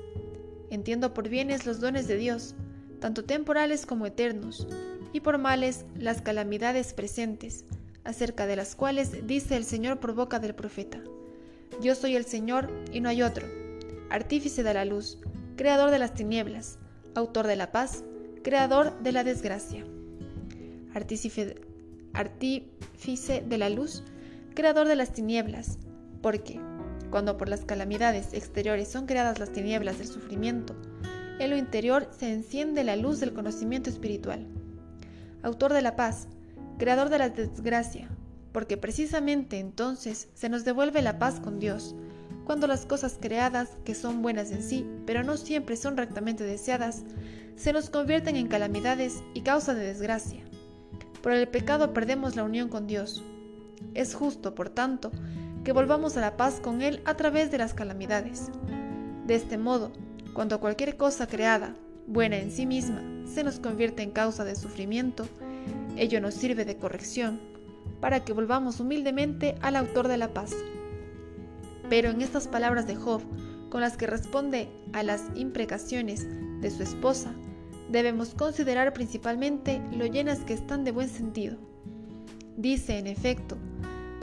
Entiendo 0.70 1.12
por 1.12 1.28
bienes 1.28 1.66
los 1.66 1.80
dones 1.80 2.08
de 2.08 2.16
Dios, 2.16 2.54
tanto 2.98 3.24
temporales 3.24 3.84
como 3.84 4.06
eternos, 4.06 4.66
y 5.12 5.20
por 5.20 5.36
males 5.36 5.84
las 5.98 6.22
calamidades 6.22 6.94
presentes, 6.94 7.66
acerca 8.04 8.46
de 8.46 8.56
las 8.56 8.74
cuales 8.74 9.26
dice 9.26 9.54
el 9.54 9.64
Señor 9.64 10.00
por 10.00 10.14
boca 10.14 10.38
del 10.38 10.54
profeta. 10.54 10.98
Yo 11.82 11.94
soy 11.94 12.16
el 12.16 12.24
Señor 12.24 12.70
y 12.90 13.00
no 13.00 13.10
hay 13.10 13.20
otro, 13.20 13.46
artífice 14.08 14.62
de 14.62 14.72
la 14.72 14.86
luz, 14.86 15.18
creador 15.56 15.90
de 15.90 15.98
las 15.98 16.14
tinieblas, 16.14 16.78
autor 17.14 17.46
de 17.46 17.56
la 17.56 17.72
paz, 17.72 18.04
creador 18.44 18.98
de 19.00 19.12
la 19.12 19.24
desgracia. 19.24 19.84
Artífice, 20.94 21.56
artífice 22.12 23.42
de 23.46 23.58
la 23.58 23.70
luz, 23.70 24.04
creador 24.54 24.86
de 24.86 24.96
las 24.96 25.12
tinieblas, 25.12 25.78
porque, 26.22 26.60
cuando 27.10 27.36
por 27.36 27.48
las 27.48 27.64
calamidades 27.64 28.34
exteriores 28.34 28.88
son 28.88 29.06
creadas 29.06 29.38
las 29.38 29.52
tinieblas 29.52 29.98
del 29.98 30.08
sufrimiento, 30.08 30.76
en 31.38 31.50
lo 31.50 31.56
interior 31.56 32.08
se 32.16 32.32
enciende 32.32 32.84
la 32.84 32.96
luz 32.96 33.20
del 33.20 33.32
conocimiento 33.32 33.90
espiritual. 33.90 34.46
Autor 35.42 35.72
de 35.72 35.82
la 35.82 35.96
paz, 35.96 36.28
creador 36.78 37.08
de 37.08 37.18
la 37.18 37.30
desgracia, 37.30 38.08
porque 38.52 38.76
precisamente 38.76 39.58
entonces 39.58 40.28
se 40.34 40.48
nos 40.48 40.64
devuelve 40.64 41.02
la 41.02 41.18
paz 41.18 41.40
con 41.40 41.58
Dios, 41.58 41.94
cuando 42.46 42.68
las 42.68 42.86
cosas 42.86 43.18
creadas, 43.20 43.76
que 43.84 43.96
son 43.96 44.22
buenas 44.22 44.52
en 44.52 44.62
sí, 44.62 44.86
pero 45.04 45.24
no 45.24 45.36
siempre 45.36 45.76
son 45.76 45.96
rectamente 45.96 46.44
deseadas, 46.44 47.02
se 47.56 47.72
nos 47.72 47.90
convierten 47.90 48.36
en 48.36 48.46
calamidades 48.46 49.22
y 49.34 49.40
causa 49.40 49.74
de 49.74 49.84
desgracia. 49.84 50.44
Por 51.22 51.32
el 51.32 51.48
pecado 51.48 51.92
perdemos 51.92 52.36
la 52.36 52.44
unión 52.44 52.68
con 52.68 52.86
Dios. 52.86 53.24
Es 53.94 54.14
justo, 54.14 54.54
por 54.54 54.70
tanto, 54.70 55.10
que 55.64 55.72
volvamos 55.72 56.16
a 56.16 56.20
la 56.20 56.36
paz 56.36 56.60
con 56.60 56.82
Él 56.82 57.02
a 57.04 57.16
través 57.16 57.50
de 57.50 57.58
las 57.58 57.74
calamidades. 57.74 58.52
De 59.26 59.34
este 59.34 59.58
modo, 59.58 59.90
cuando 60.32 60.60
cualquier 60.60 60.96
cosa 60.96 61.26
creada, 61.26 61.74
buena 62.06 62.36
en 62.36 62.52
sí 62.52 62.64
misma, 62.64 63.02
se 63.26 63.42
nos 63.42 63.58
convierte 63.58 64.04
en 64.04 64.12
causa 64.12 64.44
de 64.44 64.54
sufrimiento, 64.54 65.26
ello 65.96 66.20
nos 66.20 66.34
sirve 66.34 66.64
de 66.64 66.76
corrección, 66.76 67.40
para 68.00 68.24
que 68.24 68.32
volvamos 68.32 68.78
humildemente 68.78 69.56
al 69.62 69.74
autor 69.74 70.06
de 70.06 70.18
la 70.18 70.32
paz. 70.32 70.54
Pero 71.88 72.10
en 72.10 72.20
estas 72.20 72.48
palabras 72.48 72.86
de 72.86 72.96
Job, 72.96 73.22
con 73.70 73.80
las 73.80 73.96
que 73.96 74.06
responde 74.06 74.68
a 74.92 75.02
las 75.02 75.22
imprecaciones 75.34 76.26
de 76.60 76.70
su 76.70 76.82
esposa, 76.82 77.32
debemos 77.90 78.34
considerar 78.34 78.92
principalmente 78.92 79.80
lo 79.92 80.06
llenas 80.06 80.40
que 80.40 80.54
están 80.54 80.84
de 80.84 80.92
buen 80.92 81.08
sentido. 81.08 81.56
Dice, 82.56 82.98
en 82.98 83.06
efecto, 83.06 83.56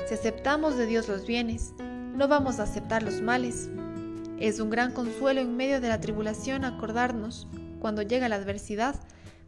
si 0.07 0.15
aceptamos 0.15 0.75
de 0.77 0.85
Dios 0.85 1.07
los 1.07 1.25
bienes, 1.25 1.73
no 2.15 2.27
vamos 2.27 2.59
a 2.59 2.63
aceptar 2.63 3.03
los 3.03 3.21
males. 3.21 3.69
Es 4.39 4.59
un 4.59 4.69
gran 4.69 4.91
consuelo 4.91 5.39
en 5.39 5.55
medio 5.55 5.79
de 5.79 5.87
la 5.87 6.01
tribulación 6.01 6.65
acordarnos, 6.65 7.47
cuando 7.79 8.01
llega 8.01 8.29
la 8.29 8.35
adversidad, 8.35 8.95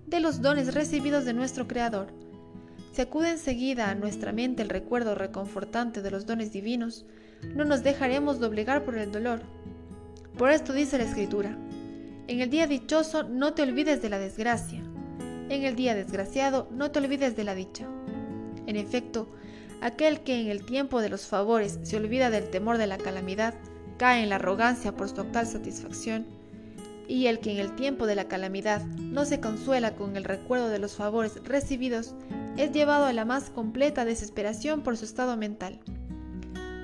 de 0.08 0.20
los 0.20 0.42
dones 0.42 0.74
recibidos 0.74 1.26
de 1.26 1.34
nuestro 1.34 1.68
Creador. 1.68 2.08
Si 2.92 3.02
acude 3.02 3.32
enseguida 3.32 3.90
a 3.90 3.96
nuestra 3.96 4.32
mente 4.32 4.62
el 4.62 4.70
recuerdo 4.70 5.16
reconfortante 5.16 6.02
de 6.02 6.12
los 6.12 6.26
dones 6.26 6.52
divinos, 6.54 7.06
no 7.54 7.66
nos 7.66 7.84
dejaremos 7.84 8.40
doblegar 8.40 8.84
por 8.84 8.98
el 8.98 9.12
dolor. 9.12 9.42
Por 10.38 10.52
esto 10.52 10.74
dice 10.74 10.98
la 10.98 11.06
Escritura, 11.06 11.58
en 12.28 12.42
el 12.42 12.50
día 12.50 12.68
dichoso 12.68 13.24
no 13.24 13.54
te 13.54 13.62
olvides 13.62 14.02
de 14.02 14.10
la 14.10 14.20
desgracia, 14.20 14.82
en 15.50 15.64
el 15.64 15.76
día 15.76 15.94
desgraciado 15.94 16.68
no 16.72 16.92
te 16.92 17.00
olvides 17.00 17.36
de 17.36 17.44
la 17.44 17.56
dicha. 17.56 17.88
En 18.66 18.76
efecto, 18.76 19.30
aquel 19.82 20.22
que 20.22 20.42
en 20.42 20.48
el 20.48 20.66
tiempo 20.66 21.02
de 21.02 21.10
los 21.10 21.28
favores 21.28 21.80
se 21.84 21.98
olvida 21.98 22.30
del 22.30 22.50
temor 22.50 22.78
de 22.78 22.88
la 22.88 22.98
calamidad, 22.98 23.54
cae 23.98 24.24
en 24.24 24.30
la 24.30 24.36
arrogancia 24.36 24.96
por 24.96 25.10
su 25.10 25.22
actual 25.22 25.46
satisfacción, 25.46 26.26
y 27.08 27.28
el 27.28 27.40
que 27.40 27.52
en 27.52 27.60
el 27.60 27.76
tiempo 27.76 28.08
de 28.08 28.16
la 28.16 28.28
calamidad 28.28 28.84
no 28.86 29.26
se 29.26 29.40
consuela 29.40 29.96
con 29.96 30.18
el 30.18 30.24
recuerdo 30.24 30.70
de 30.70 30.80
los 30.80 30.96
favores 30.96 31.40
recibidos, 31.44 32.16
es 32.58 32.72
llevado 32.72 33.06
a 33.06 33.14
la 33.14 33.26
más 33.26 33.50
completa 33.50 34.06
desesperación 34.06 34.82
por 34.82 34.98
su 34.98 35.06
estado 35.06 35.38
mental. 35.38 35.80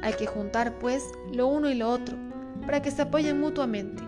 Hay 0.01 0.13
que 0.13 0.27
juntar, 0.27 0.79
pues, 0.79 1.03
lo 1.31 1.47
uno 1.47 1.69
y 1.69 1.75
lo 1.75 1.89
otro, 1.89 2.17
para 2.65 2.81
que 2.81 2.91
se 2.91 3.03
apoyen 3.03 3.39
mutuamente. 3.39 4.03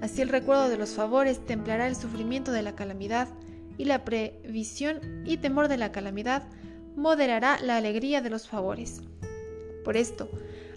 Así 0.00 0.22
el 0.22 0.28
recuerdo 0.28 0.68
de 0.68 0.76
los 0.76 0.90
favores 0.90 1.44
templará 1.44 1.86
el 1.86 1.96
sufrimiento 1.96 2.52
de 2.52 2.62
la 2.62 2.74
calamidad, 2.74 3.28
y 3.76 3.86
la 3.86 4.04
previsión 4.04 5.00
y 5.24 5.38
temor 5.38 5.68
de 5.68 5.76
la 5.76 5.92
calamidad 5.92 6.44
moderará 6.96 7.58
la 7.60 7.76
alegría 7.76 8.20
de 8.20 8.30
los 8.30 8.48
favores. 8.48 9.00
Por 9.84 9.96
esto, 9.96 10.28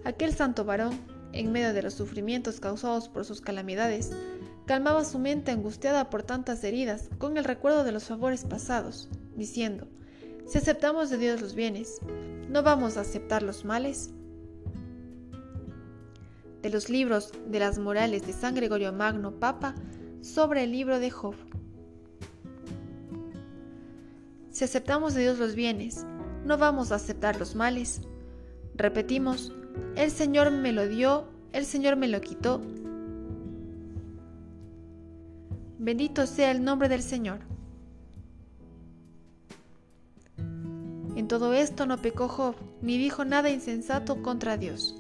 aquel 0.04 0.34
santo 0.34 0.66
varón, 0.66 1.00
en 1.34 1.52
medio 1.52 1.74
de 1.74 1.84
los 1.84 1.94
sufrimientos 1.94 2.60
causados 2.60 3.10
por 3.10 3.26
sus 3.26 3.42
calamidades, 3.42 4.12
calmaba 4.66 5.06
su 5.06 5.20
mente 5.20 5.52
angustiada 5.52 6.10
por 6.10 6.24
tantas 6.24 6.64
heridas 6.64 7.10
con 7.18 7.38
el 7.38 7.44
recuerdo 7.44 7.84
de 7.84 7.92
los 7.92 8.06
favores 8.06 8.44
pasados, 8.44 9.10
diciendo, 9.36 9.88
si 10.46 10.58
aceptamos 10.58 11.10
de 11.10 11.18
Dios 11.18 11.42
los 11.42 11.56
bienes, 11.56 12.00
¿no 12.50 12.64
vamos 12.64 12.98
a 12.98 13.02
aceptar 13.02 13.44
los 13.44 13.66
males? 13.66 14.12
De 16.62 16.70
los 16.70 16.90
libros 16.90 17.32
de 17.48 17.60
las 17.60 17.80
morales 17.80 18.26
de 18.26 18.34
San 18.34 18.56
Gregorio 18.56 18.92
Magno, 18.94 19.32
Papa, 19.32 19.76
sobre 20.22 20.64
el 20.64 20.72
libro 20.72 21.00
de 21.00 21.12
Job. 21.12 21.36
Si 24.50 24.64
aceptamos 24.64 25.14
de 25.14 25.22
Dios 25.22 25.38
los 25.38 25.56
bienes, 25.56 26.06
no 26.44 26.58
vamos 26.58 26.92
a 26.92 26.96
aceptar 26.96 27.40
los 27.40 27.56
males. 27.56 28.02
Repetimos, 28.76 29.54
el 29.96 30.12
Señor 30.12 30.52
me 30.52 30.72
lo 30.72 30.88
dio, 30.88 31.28
el 31.54 31.66
Señor 31.66 31.96
me 31.96 32.08
lo 32.08 32.22
quitó. 32.22 32.62
Bendito 35.78 36.26
sea 36.26 36.52
el 36.52 36.64
nombre 36.64 36.90
del 36.90 37.04
Señor. 37.04 37.40
En 41.16 41.28
todo 41.28 41.54
esto 41.54 41.86
no 41.86 41.98
pecó 41.98 42.28
Job, 42.28 42.56
ni 42.82 42.98
dijo 42.98 43.26
nada 43.26 43.50
insensato 43.50 44.22
contra 44.22 44.58
Dios. 44.58 44.96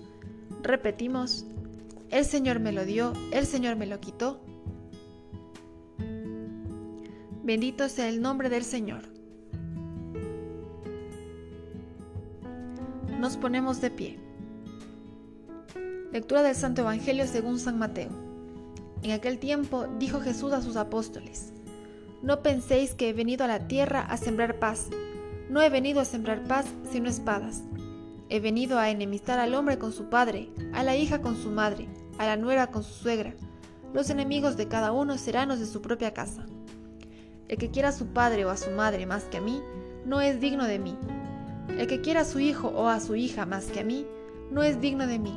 Repetimos, 0.67 1.45
el 2.09 2.25
Señor 2.25 2.59
me 2.59 2.73
lo 2.73 2.83
dio, 2.83 3.13
el 3.31 3.45
Señor 3.45 3.77
me 3.77 3.85
lo 3.85 4.01
quitó. 4.01 4.41
Bendito 7.41 7.87
sea 7.87 8.09
el 8.09 8.21
nombre 8.21 8.49
del 8.49 8.65
Señor. 8.65 9.03
Nos 13.17 13.37
ponemos 13.37 13.79
de 13.79 13.91
pie. 13.91 14.19
Lectura 16.11 16.43
del 16.43 16.53
Santo 16.53 16.81
Evangelio 16.81 17.25
según 17.27 17.59
San 17.59 17.79
Mateo. 17.79 18.09
En 19.03 19.11
aquel 19.11 19.39
tiempo 19.39 19.87
dijo 19.97 20.19
Jesús 20.19 20.51
a 20.51 20.61
sus 20.61 20.75
apóstoles, 20.75 21.53
No 22.21 22.43
penséis 22.43 22.93
que 22.93 23.07
he 23.07 23.13
venido 23.13 23.45
a 23.45 23.47
la 23.47 23.69
tierra 23.69 24.01
a 24.01 24.17
sembrar 24.17 24.59
paz. 24.59 24.89
No 25.49 25.61
he 25.61 25.69
venido 25.69 26.01
a 26.01 26.05
sembrar 26.05 26.43
paz, 26.43 26.65
sino 26.91 27.07
espadas. 27.07 27.63
He 28.29 28.41
venido 28.41 28.77
a 28.77 28.89
enemistar 28.89 29.39
al 29.39 29.53
hombre 29.53 29.77
con 29.77 29.93
su 29.93 30.09
padre, 30.09 30.49
a 30.73 30.83
la 30.83 30.97
hija 30.97 31.21
con 31.21 31.41
su 31.41 31.49
madre, 31.49 31.87
a 32.17 32.25
la 32.25 32.35
nuera 32.35 32.67
con 32.67 32.83
su 32.83 32.93
suegra. 32.93 33.33
Los 33.93 34.09
enemigos 34.09 34.57
de 34.57 34.67
cada 34.67 34.91
uno 34.91 35.17
serán 35.17 35.47
los 35.47 35.59
de 35.59 35.65
su 35.65 35.81
propia 35.81 36.13
casa. 36.13 36.45
El 37.47 37.57
que 37.57 37.71
quiera 37.71 37.89
a 37.89 37.93
su 37.93 38.07
padre 38.07 38.43
o 38.43 38.49
a 38.49 38.57
su 38.57 38.71
madre 38.71 39.05
más 39.05 39.23
que 39.25 39.37
a 39.37 39.41
mí, 39.41 39.61
no 40.05 40.19
es 40.19 40.41
digno 40.41 40.65
de 40.65 40.77
mí. 40.77 40.97
El 41.69 41.87
que 41.87 42.01
quiera 42.01 42.21
a 42.21 42.25
su 42.25 42.39
hijo 42.39 42.67
o 42.67 42.89
a 42.89 42.99
su 42.99 43.15
hija 43.15 43.45
más 43.45 43.65
que 43.65 43.79
a 43.79 43.85
mí, 43.85 44.05
no 44.51 44.61
es 44.61 44.81
digno 44.81 45.07
de 45.07 45.19
mí. 45.19 45.33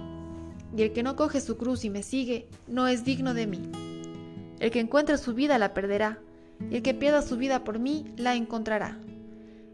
Y 0.77 0.83
el 0.83 0.93
que 0.93 1.05
no 1.05 1.15
coge 1.15 1.41
su 1.41 1.57
cruz 1.57 1.85
y 1.85 1.91
me 1.91 2.03
sigue, 2.03 2.49
no 2.67 2.89
es 2.89 3.05
digno 3.05 3.35
de 3.35 3.47
mí. 3.47 3.63
El 4.59 4.73
que 4.73 4.81
encuentre 4.81 5.17
su 5.17 5.35
vida 5.35 5.59
la 5.59 5.75
perderá, 5.75 6.19
y 6.71 6.77
el 6.77 6.83
que 6.83 6.95
pierda 6.95 7.23
su 7.23 7.37
vida 7.37 7.63
por 7.63 7.79
mí 7.79 8.13
la 8.17 8.35
encontrará. 8.35 8.99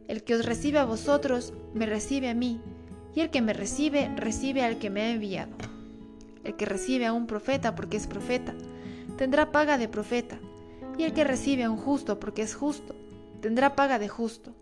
El 0.07 0.23
que 0.23 0.35
os 0.35 0.45
recibe 0.45 0.79
a 0.79 0.85
vosotros, 0.85 1.55
me 1.75 1.87
recibe 1.87 2.29
a 2.29 2.35
mí, 2.35 2.61
y 3.17 3.23
el 3.23 3.31
que 3.31 3.41
me 3.41 3.55
recibe, 3.55 4.11
recibe 4.15 4.63
al 4.63 4.79
que 4.79 4.91
me 4.91 5.01
ha 5.01 5.11
enviado. 5.11 5.51
El 6.45 6.55
que 6.55 6.67
recibe 6.67 7.07
a 7.07 7.15
un 7.15 7.27
profeta 7.27 7.75
porque 7.75 7.97
es 7.97 8.07
profeta, 8.07 8.55
tendrá 9.17 9.51
paga 9.53 9.79
de 9.79 9.89
profeta, 9.89 10.39
y 10.99 11.05
el 11.05 11.15
que 11.15 11.25
recibe 11.25 11.65
a 11.65 11.71
un 11.71 11.79
justo 11.79 12.21
porque 12.21 12.43
es 12.43 12.55
justo, 12.55 12.95
tendrá 13.41 13.75
paga 13.75 13.99
de 13.99 14.09
justo. 14.09 14.53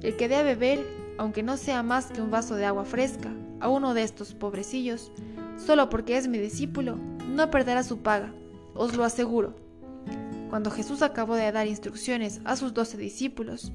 El 0.00 0.16
que 0.16 0.26
dé 0.26 0.36
a 0.36 0.42
beber, 0.42 0.84
aunque 1.18 1.42
no 1.42 1.58
sea 1.58 1.82
más 1.82 2.06
que 2.06 2.22
un 2.22 2.30
vaso 2.30 2.54
de 2.54 2.64
agua 2.64 2.86
fresca, 2.86 3.30
a 3.60 3.68
uno 3.68 3.92
de 3.92 4.04
estos 4.04 4.32
pobrecillos, 4.32 5.12
solo 5.58 5.90
porque 5.90 6.16
es 6.16 6.28
mi 6.28 6.38
discípulo, 6.38 6.96
no 7.28 7.50
perderá 7.50 7.82
su 7.82 7.98
paga, 7.98 8.32
os 8.74 8.96
lo 8.96 9.04
aseguro. 9.04 9.54
Cuando 10.48 10.70
Jesús 10.70 11.02
acabó 11.02 11.34
de 11.34 11.52
dar 11.52 11.66
instrucciones 11.66 12.40
a 12.44 12.56
sus 12.56 12.72
doce 12.72 12.96
discípulos, 12.96 13.70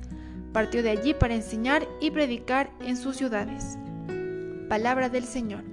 partió 0.54 0.82
de 0.82 0.90
allí 0.90 1.14
para 1.14 1.36
enseñar 1.36 1.88
y 2.02 2.10
predicar 2.10 2.72
en 2.82 2.98
sus 2.98 3.16
ciudades. 3.16 3.78
Palabra 4.70 5.08
del 5.08 5.24
Señor. 5.24 5.64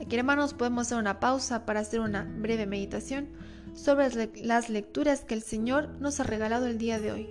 Aquí 0.00 0.16
hermanos 0.16 0.52
podemos 0.52 0.86
hacer 0.86 0.98
una 0.98 1.20
pausa 1.20 1.64
para 1.64 1.78
hacer 1.80 2.00
una 2.00 2.24
breve 2.24 2.66
meditación 2.66 3.28
sobre 3.74 4.32
las 4.42 4.68
lecturas 4.68 5.20
que 5.24 5.34
el 5.34 5.42
Señor 5.42 5.90
nos 6.00 6.18
ha 6.18 6.24
regalado 6.24 6.66
el 6.66 6.78
día 6.78 6.98
de 6.98 7.12
hoy. 7.12 7.28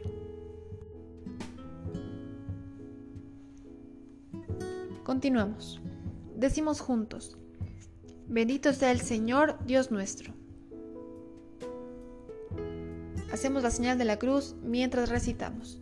Continuamos. 5.04 5.82
Decimos 6.38 6.80
juntos, 6.80 7.38
bendito 8.28 8.72
sea 8.72 8.92
el 8.92 9.02
Señor 9.02 9.58
Dios 9.66 9.92
nuestro. 9.92 10.34
Hacemos 13.34 13.64
la 13.64 13.72
señal 13.72 13.98
de 13.98 14.06
la 14.06 14.18
cruz 14.18 14.56
mientras 14.64 15.10
recitamos. 15.10 15.82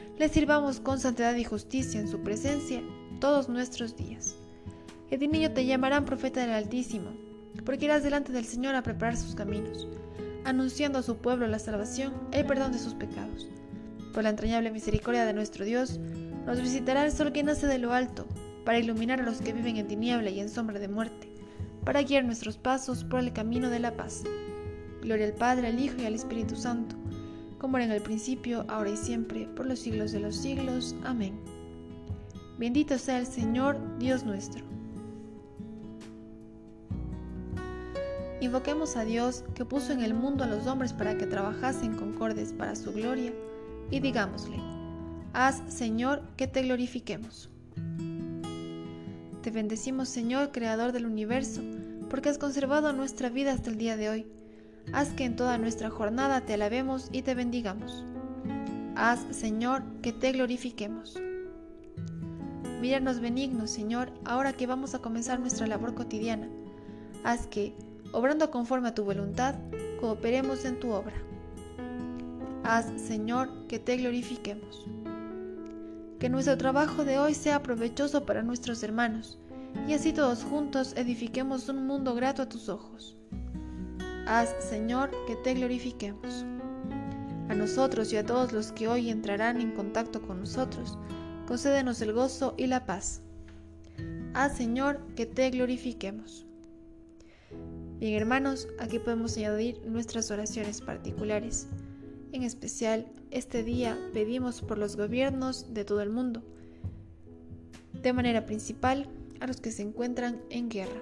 le 0.21 0.29
sirvamos 0.29 0.79
con 0.79 0.99
santidad 0.99 1.35
y 1.35 1.43
justicia 1.43 1.99
en 1.99 2.07
su 2.07 2.19
presencia 2.19 2.83
todos 3.19 3.49
nuestros 3.49 3.97
días. 3.97 4.35
Y 5.09 5.17
de 5.17 5.27
niño 5.27 5.51
te 5.51 5.65
llamarán 5.65 6.05
profeta 6.05 6.41
del 6.41 6.51
Altísimo 6.51 7.09
porque 7.65 7.85
irás 7.85 8.03
delante 8.03 8.31
del 8.31 8.45
Señor 8.45 8.75
a 8.75 8.83
preparar 8.83 9.17
sus 9.17 9.33
caminos, 9.33 9.87
anunciando 10.45 10.99
a 10.99 11.01
su 11.01 11.17
pueblo 11.17 11.47
la 11.47 11.57
salvación, 11.57 12.13
el 12.33 12.45
perdón 12.45 12.71
de 12.71 12.77
sus 12.77 12.93
pecados. 12.93 13.49
Por 14.13 14.21
la 14.21 14.29
entrañable 14.29 14.69
misericordia 14.69 15.25
de 15.25 15.33
nuestro 15.33 15.65
Dios, 15.65 15.99
nos 16.45 16.61
visitará 16.61 17.03
el 17.03 17.11
sol 17.11 17.31
que 17.31 17.41
nace 17.41 17.65
de 17.65 17.79
lo 17.79 17.91
alto, 17.91 18.27
para 18.63 18.77
iluminar 18.77 19.21
a 19.21 19.23
los 19.23 19.41
que 19.41 19.53
viven 19.53 19.77
en 19.77 19.87
tiniebla 19.87 20.29
y 20.29 20.39
en 20.39 20.49
sombra 20.49 20.77
de 20.77 20.87
muerte, 20.87 21.33
para 21.83 22.03
guiar 22.03 22.25
nuestros 22.25 22.59
pasos 22.59 23.03
por 23.03 23.21
el 23.21 23.33
camino 23.33 23.71
de 23.71 23.79
la 23.79 23.97
paz. 23.97 24.21
Gloria 25.01 25.25
al 25.25 25.33
Padre, 25.33 25.65
al 25.65 25.79
Hijo 25.79 25.95
y 25.99 26.05
al 26.05 26.13
Espíritu 26.13 26.55
Santo, 26.55 27.00
como 27.61 27.77
era 27.77 27.85
en 27.85 27.91
el 27.91 28.01
principio, 28.01 28.65
ahora 28.67 28.89
y 28.89 28.97
siempre, 28.97 29.45
por 29.55 29.67
los 29.67 29.77
siglos 29.77 30.11
de 30.11 30.19
los 30.19 30.35
siglos. 30.35 30.95
Amén. 31.03 31.39
Bendito 32.57 32.97
sea 32.97 33.19
el 33.19 33.27
Señor, 33.27 33.77
Dios 33.99 34.23
nuestro 34.23 34.63
Invoquemos 38.39 38.97
a 38.97 39.05
Dios 39.05 39.43
que 39.53 39.63
puso 39.63 39.93
en 39.93 40.01
el 40.01 40.15
mundo 40.15 40.43
a 40.43 40.47
los 40.47 40.65
hombres 40.65 40.91
para 40.91 41.15
que 41.15 41.27
trabajasen 41.27 41.95
concordes 41.95 42.51
para 42.51 42.75
su 42.75 42.91
gloria 42.91 43.31
y 43.91 43.99
digámosle, 43.99 44.57
haz 45.33 45.61
Señor 45.67 46.23
que 46.37 46.47
te 46.47 46.63
glorifiquemos. 46.63 47.51
Te 49.43 49.51
bendecimos 49.51 50.09
Señor, 50.09 50.51
Creador 50.51 50.93
del 50.93 51.05
universo, 51.05 51.61
porque 52.09 52.29
has 52.29 52.39
conservado 52.39 52.91
nuestra 52.91 53.29
vida 53.29 53.53
hasta 53.53 53.69
el 53.69 53.77
día 53.77 53.97
de 53.97 54.09
hoy. 54.09 54.40
Haz 54.93 55.09
que 55.09 55.25
en 55.25 55.35
toda 55.35 55.57
nuestra 55.57 55.89
jornada 55.89 56.41
te 56.41 56.53
alabemos 56.53 57.09
y 57.11 57.21
te 57.21 57.35
bendigamos. 57.35 58.05
Haz 58.95 59.25
Señor 59.31 59.83
que 60.01 60.11
te 60.11 60.31
glorifiquemos. 60.31 61.17
Míranos 62.81 63.19
benignos, 63.19 63.69
Señor, 63.69 64.11
ahora 64.25 64.53
que 64.53 64.67
vamos 64.67 64.95
a 64.95 64.99
comenzar 64.99 65.39
nuestra 65.39 65.67
labor 65.67 65.93
cotidiana. 65.93 66.49
Haz 67.23 67.47
que, 67.47 67.75
obrando 68.11 68.49
conforme 68.49 68.89
a 68.89 68.95
tu 68.95 69.03
voluntad, 69.03 69.55
cooperemos 69.99 70.65
en 70.65 70.79
tu 70.79 70.89
obra. 70.89 71.13
Haz, 72.63 72.85
Señor, 72.99 73.67
que 73.67 73.79
te 73.79 73.97
glorifiquemos. 73.97 74.85
Que 76.19 76.29
nuestro 76.29 76.57
trabajo 76.57 77.05
de 77.05 77.19
hoy 77.19 77.33
sea 77.33 77.63
provechoso 77.63 78.25
para 78.25 78.43
nuestros 78.43 78.83
hermanos, 78.83 79.39
y 79.87 79.93
así 79.93 80.11
todos 80.11 80.43
juntos 80.43 80.93
edifiquemos 80.97 81.69
un 81.69 81.85
mundo 81.87 82.13
grato 82.15 82.41
a 82.41 82.49
tus 82.49 82.67
ojos. 82.67 83.20
Haz, 84.27 84.55
Señor, 84.59 85.09
que 85.25 85.35
te 85.35 85.55
glorifiquemos. 85.55 86.45
A 87.49 87.55
nosotros 87.55 88.13
y 88.13 88.17
a 88.17 88.25
todos 88.25 88.53
los 88.53 88.71
que 88.71 88.87
hoy 88.87 89.09
entrarán 89.09 89.59
en 89.59 89.71
contacto 89.71 90.21
con 90.21 90.39
nosotros, 90.39 90.97
concédenos 91.47 92.01
el 92.01 92.13
gozo 92.13 92.53
y 92.57 92.67
la 92.67 92.85
paz. 92.85 93.21
Haz, 94.33 94.55
Señor, 94.55 94.99
que 95.15 95.25
te 95.25 95.49
glorifiquemos. 95.49 96.45
Bien 97.99 98.13
hermanos, 98.13 98.67
aquí 98.79 98.99
podemos 98.99 99.35
añadir 99.37 99.81
nuestras 99.85 100.31
oraciones 100.31 100.81
particulares. 100.81 101.67
En 102.31 102.43
especial, 102.43 103.11
este 103.31 103.63
día 103.63 103.97
pedimos 104.13 104.61
por 104.61 104.77
los 104.77 104.95
gobiernos 104.95 105.73
de 105.73 105.83
todo 105.83 106.01
el 106.01 106.09
mundo, 106.09 106.41
de 108.01 108.13
manera 108.13 108.45
principal 108.45 109.09
a 109.39 109.47
los 109.47 109.59
que 109.59 109.71
se 109.71 109.81
encuentran 109.81 110.41
en 110.49 110.69
guerra. 110.69 111.01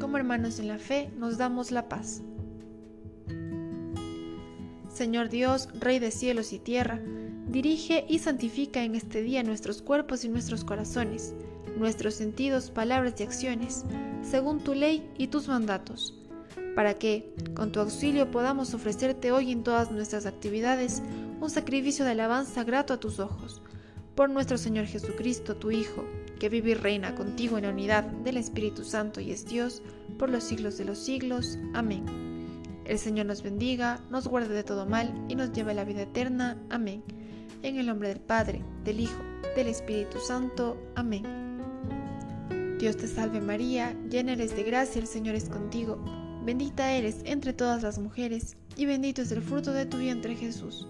Como 0.00 0.16
hermanos 0.16 0.58
en 0.58 0.68
la 0.68 0.78
fe, 0.78 1.10
nos 1.16 1.38
damos 1.38 1.70
la 1.70 1.88
paz. 1.88 2.22
Señor 4.88 5.28
Dios, 5.28 5.68
Rey 5.78 5.98
de 5.98 6.10
cielos 6.10 6.52
y 6.52 6.58
tierra, 6.58 7.00
dirige 7.48 8.04
y 8.08 8.18
santifica 8.18 8.82
en 8.82 8.94
este 8.94 9.22
día 9.22 9.42
nuestros 9.42 9.82
cuerpos 9.82 10.24
y 10.24 10.28
nuestros 10.28 10.64
corazones 10.64 11.34
nuestros 11.80 12.14
sentidos, 12.14 12.70
palabras 12.70 13.14
y 13.18 13.22
acciones, 13.22 13.84
según 14.22 14.60
tu 14.60 14.74
ley 14.74 15.10
y 15.16 15.28
tus 15.28 15.48
mandatos, 15.48 16.14
para 16.74 16.94
que, 16.94 17.34
con 17.54 17.72
tu 17.72 17.80
auxilio, 17.80 18.30
podamos 18.30 18.74
ofrecerte 18.74 19.32
hoy 19.32 19.50
en 19.50 19.62
todas 19.62 19.90
nuestras 19.90 20.26
actividades 20.26 21.02
un 21.40 21.50
sacrificio 21.50 22.04
de 22.04 22.12
alabanza 22.12 22.64
grato 22.64 22.92
a 22.92 23.00
tus 23.00 23.18
ojos. 23.18 23.62
Por 24.14 24.28
nuestro 24.28 24.58
Señor 24.58 24.86
Jesucristo, 24.86 25.56
tu 25.56 25.70
Hijo, 25.70 26.04
que 26.40 26.48
vive 26.48 26.70
y 26.70 26.74
reina 26.74 27.14
contigo 27.14 27.58
en 27.58 27.64
la 27.64 27.70
unidad 27.70 28.02
del 28.02 28.38
Espíritu 28.38 28.82
Santo 28.82 29.20
y 29.20 29.30
es 29.30 29.46
Dios, 29.46 29.82
por 30.18 30.30
los 30.30 30.42
siglos 30.42 30.78
de 30.78 30.86
los 30.86 30.98
siglos. 30.98 31.58
Amén. 31.74 32.04
El 32.86 32.98
Señor 32.98 33.26
nos 33.26 33.42
bendiga, 33.42 34.00
nos 34.10 34.26
guarde 34.26 34.52
de 34.54 34.64
todo 34.64 34.86
mal 34.86 35.14
y 35.28 35.36
nos 35.36 35.52
lleve 35.52 35.70
a 35.70 35.74
la 35.74 35.84
vida 35.84 36.02
eterna. 36.02 36.58
Amén. 36.70 37.04
En 37.62 37.76
el 37.76 37.86
nombre 37.86 38.08
del 38.08 38.20
Padre, 38.20 38.64
del 38.84 39.00
Hijo, 39.00 39.22
del 39.54 39.68
Espíritu 39.68 40.18
Santo. 40.18 40.76
Amén. 40.96 41.24
Dios 42.80 42.96
te 42.96 43.06
salve 43.06 43.42
María, 43.42 43.94
llena 44.08 44.32
eres 44.32 44.56
de 44.56 44.62
gracia, 44.62 45.02
el 45.02 45.06
Señor 45.06 45.34
es 45.34 45.50
contigo, 45.50 46.02
bendita 46.46 46.92
eres 46.92 47.20
entre 47.24 47.52
todas 47.52 47.82
las 47.82 47.98
mujeres, 47.98 48.56
y 48.74 48.86
bendito 48.86 49.20
es 49.20 49.30
el 49.32 49.42
fruto 49.42 49.74
de 49.74 49.84
tu 49.84 49.98
vientre 49.98 50.34
Jesús. 50.34 50.88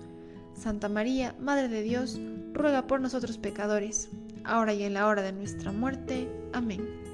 Santa 0.54 0.88
María, 0.88 1.34
Madre 1.40 1.66
de 1.66 1.82
Dios, 1.82 2.20
ruega 2.52 2.86
por 2.86 3.00
nosotros 3.00 3.38
pecadores, 3.38 4.08
ahora 4.44 4.72
y 4.72 4.84
en 4.84 4.94
la 4.94 5.06
hora 5.06 5.22
de 5.22 5.32
nuestra 5.32 5.72
muerte. 5.72 6.28
Amén. 6.52 7.09